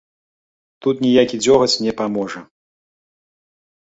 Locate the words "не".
1.87-1.93